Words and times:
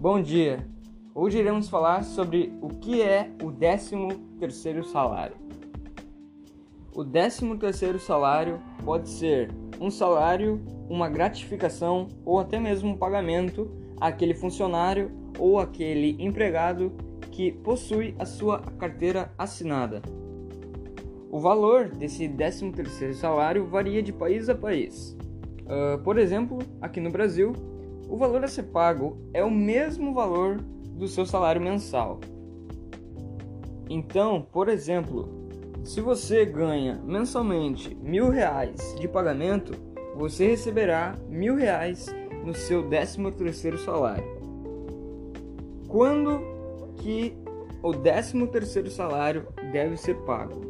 Bom 0.00 0.22
dia. 0.22 0.66
Hoje 1.14 1.40
iremos 1.40 1.68
falar 1.68 2.04
sobre 2.04 2.54
o 2.62 2.70
que 2.70 3.02
é 3.02 3.30
o 3.42 3.48
13º 3.48 4.82
salário. 4.82 5.36
O 6.94 7.04
13º 7.04 7.98
salário 7.98 8.58
pode 8.82 9.10
ser 9.10 9.50
um 9.78 9.90
salário, 9.90 10.58
uma 10.88 11.06
gratificação 11.06 12.08
ou 12.24 12.40
até 12.40 12.58
mesmo 12.58 12.88
um 12.88 12.96
pagamento 12.96 13.70
àquele 14.00 14.32
funcionário 14.32 15.10
ou 15.38 15.58
aquele 15.58 16.16
empregado 16.18 16.94
que 17.30 17.52
possui 17.52 18.14
a 18.18 18.24
sua 18.24 18.60
carteira 18.78 19.30
assinada. 19.36 20.00
O 21.30 21.38
valor 21.38 21.90
desse 21.90 22.26
13º 22.26 23.12
salário 23.12 23.66
varia 23.66 24.02
de 24.02 24.14
país 24.14 24.48
a 24.48 24.54
país. 24.54 25.14
Uh, 25.66 26.02
por 26.02 26.16
exemplo, 26.16 26.58
aqui 26.80 27.00
no 27.00 27.10
Brasil, 27.10 27.52
o 28.10 28.16
valor 28.16 28.44
a 28.44 28.48
ser 28.48 28.64
pago 28.64 29.16
é 29.32 29.44
o 29.44 29.50
mesmo 29.50 30.12
valor 30.12 30.56
do 30.56 31.06
seu 31.06 31.24
salário 31.24 31.62
mensal. 31.62 32.18
Então, 33.88 34.44
por 34.52 34.68
exemplo, 34.68 35.28
se 35.84 36.00
você 36.00 36.44
ganha 36.44 37.00
mensalmente 37.04 37.94
mil 37.94 38.28
reais 38.28 38.96
de 38.98 39.06
pagamento, 39.06 39.72
você 40.16 40.48
receberá 40.48 41.14
mil 41.28 41.54
reais 41.54 42.06
no 42.44 42.52
seu 42.52 42.88
13 42.88 43.30
terceiro 43.30 43.78
salário. 43.78 44.24
Quando 45.86 46.40
que 46.96 47.32
o 47.80 47.92
13 47.92 48.44
terceiro 48.48 48.90
salário 48.90 49.46
deve 49.70 49.96
ser 49.96 50.16
pago? 50.22 50.60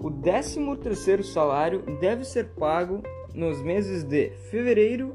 O 0.00 0.10
13 0.10 0.76
terceiro 0.82 1.22
salário 1.22 1.82
deve 2.00 2.24
ser 2.24 2.48
pago 2.54 3.02
nos 3.32 3.62
meses 3.62 4.02
de 4.02 4.30
fevereiro 4.50 5.12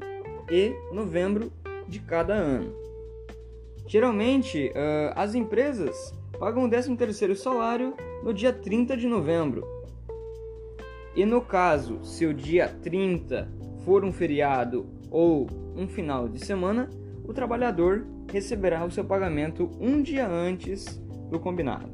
e 0.50 0.74
novembro 0.92 1.50
de 1.88 2.00
cada 2.00 2.34
ano. 2.34 2.72
Geralmente, 3.86 4.68
uh, 4.68 5.12
as 5.14 5.34
empresas 5.34 6.14
pagam 6.38 6.64
o 6.64 6.68
13º 6.68 7.34
salário 7.34 7.94
no 8.22 8.32
dia 8.32 8.52
30 8.52 8.96
de 8.96 9.06
novembro. 9.06 9.64
E 11.14 11.24
no 11.24 11.40
caso, 11.40 12.00
se 12.02 12.26
o 12.26 12.34
dia 12.34 12.68
30 12.82 13.48
for 13.84 14.04
um 14.04 14.12
feriado 14.12 14.86
ou 15.10 15.46
um 15.76 15.86
final 15.86 16.28
de 16.28 16.44
semana, 16.44 16.88
o 17.24 17.32
trabalhador 17.32 18.06
receberá 18.32 18.84
o 18.84 18.90
seu 18.90 19.04
pagamento 19.04 19.70
um 19.78 20.02
dia 20.02 20.26
antes 20.26 21.00
do 21.30 21.38
combinado. 21.38 21.90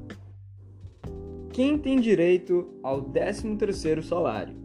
Quem 1.52 1.76
tem 1.76 2.00
direito 2.00 2.78
ao 2.82 3.02
13º 3.02 4.02
salário? 4.02 4.56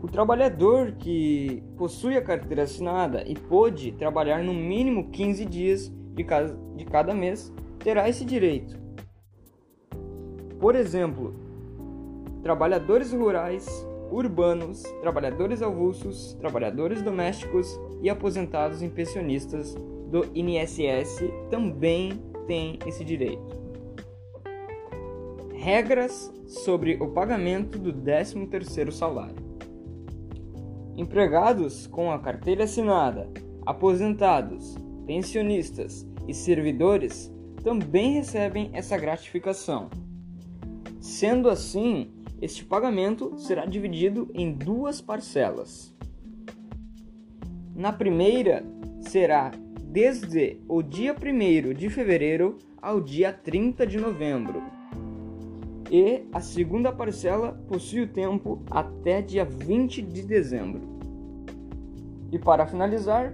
O 0.00 0.06
trabalhador 0.06 0.92
que 0.92 1.60
possui 1.76 2.16
a 2.16 2.22
carteira 2.22 2.62
assinada 2.62 3.24
e 3.26 3.34
pôde 3.34 3.90
trabalhar 3.92 4.44
no 4.44 4.54
mínimo 4.54 5.10
15 5.10 5.44
dias 5.44 5.92
de 6.14 6.24
cada, 6.84 7.12
mês 7.12 7.52
terá 7.80 8.08
esse 8.08 8.24
direito. 8.24 8.78
Por 10.60 10.76
exemplo, 10.76 11.34
trabalhadores 12.44 13.12
rurais, 13.12 13.66
urbanos, 14.10 14.82
trabalhadores 15.00 15.62
avulsos, 15.62 16.34
trabalhadores 16.34 17.02
domésticos 17.02 17.78
e 18.00 18.08
aposentados 18.08 18.82
e 18.82 18.88
pensionistas 18.88 19.74
do 20.10 20.26
INSS 20.32 21.24
também 21.50 22.22
têm 22.46 22.78
esse 22.86 23.04
direito. 23.04 23.58
Regras 25.54 26.32
sobre 26.46 26.96
o 27.00 27.08
pagamento 27.08 27.78
do 27.78 27.92
13º 27.92 28.92
salário. 28.92 29.47
Empregados 30.98 31.86
com 31.86 32.10
a 32.10 32.18
carteira 32.18 32.64
assinada, 32.64 33.30
aposentados, 33.64 34.74
pensionistas 35.06 36.04
e 36.26 36.34
servidores 36.34 37.32
também 37.62 38.14
recebem 38.14 38.68
essa 38.72 38.98
gratificação. 38.98 39.90
Sendo 41.00 41.48
assim, 41.48 42.10
este 42.42 42.64
pagamento 42.64 43.38
será 43.38 43.64
dividido 43.64 44.28
em 44.34 44.52
duas 44.52 45.00
parcelas. 45.00 45.94
Na 47.76 47.92
primeira, 47.92 48.64
será 49.00 49.52
desde 49.80 50.60
o 50.66 50.82
dia 50.82 51.14
1 51.14 51.74
de 51.74 51.88
fevereiro 51.88 52.58
ao 52.82 53.00
dia 53.00 53.32
30 53.32 53.86
de 53.86 53.98
novembro 53.98 54.77
e 55.90 56.22
a 56.32 56.40
segunda 56.40 56.92
parcela 56.92 57.52
possui 57.68 58.02
o 58.02 58.08
tempo 58.08 58.62
até 58.70 59.22
dia 59.22 59.44
20 59.44 60.02
de 60.02 60.22
dezembro. 60.22 60.82
E 62.30 62.38
para 62.38 62.66
finalizar, 62.66 63.32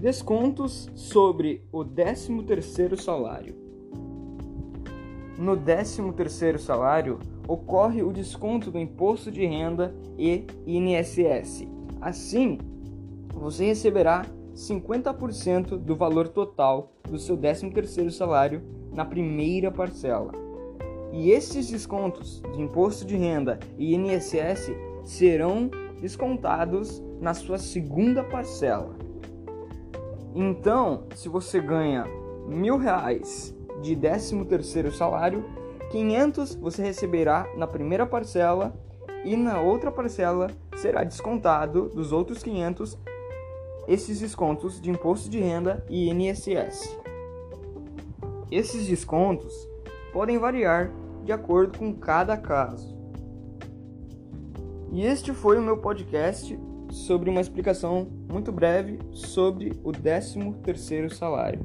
descontos 0.00 0.88
sobre 0.94 1.62
o 1.70 1.84
13º 1.84 2.96
salário. 2.96 3.54
No 5.38 5.56
13º 5.56 6.58
salário 6.58 7.18
ocorre 7.46 8.02
o 8.02 8.12
desconto 8.12 8.70
do 8.70 8.78
imposto 8.78 9.30
de 9.30 9.44
renda 9.44 9.94
e 10.18 10.46
INSS. 10.66 11.66
Assim, 12.00 12.58
você 13.34 13.66
receberá 13.66 14.24
50% 14.54 15.76
do 15.76 15.94
valor 15.94 16.28
total 16.28 16.92
do 17.06 17.18
seu 17.18 17.36
13º 17.36 18.10
salário 18.10 18.62
na 18.92 19.04
primeira 19.04 19.70
parcela. 19.70 20.45
E 21.12 21.30
esses 21.30 21.68
descontos 21.68 22.42
de 22.52 22.60
imposto 22.60 23.04
de 23.04 23.16
renda 23.16 23.58
e 23.78 23.94
INSS 23.94 24.72
serão 25.04 25.70
descontados 26.00 27.02
na 27.20 27.32
sua 27.32 27.58
segunda 27.58 28.22
parcela. 28.22 28.96
Então, 30.34 31.04
se 31.14 31.28
você 31.28 31.60
ganha 31.60 32.04
mil 32.46 32.76
reais 32.76 33.54
de 33.80 33.96
13 33.96 34.44
terceiro 34.44 34.92
salário, 34.92 35.44
500 35.90 36.56
você 36.56 36.82
receberá 36.82 37.48
na 37.56 37.66
primeira 37.66 38.04
parcela 38.04 38.74
e 39.24 39.36
na 39.36 39.60
outra 39.60 39.90
parcela 39.90 40.50
será 40.76 41.04
descontado 41.04 41.88
dos 41.88 42.12
outros 42.12 42.42
500 42.42 42.98
esses 43.88 44.20
descontos 44.20 44.80
de 44.80 44.90
imposto 44.90 45.30
de 45.30 45.38
renda 45.40 45.84
e 45.88 46.10
INSS. 46.10 46.98
Esses 48.50 48.86
descontos 48.86 49.68
podem 50.16 50.38
variar 50.38 50.90
de 51.24 51.30
acordo 51.30 51.78
com 51.78 51.92
cada 51.92 52.38
caso. 52.38 52.96
E 54.90 55.02
este 55.02 55.34
foi 55.34 55.58
o 55.58 55.62
meu 55.62 55.76
podcast 55.76 56.58
sobre 56.88 57.28
uma 57.28 57.42
explicação 57.42 58.08
muito 58.26 58.50
breve 58.50 58.98
sobre 59.12 59.78
o 59.84 59.92
13º 59.92 61.12
salário. 61.12 61.60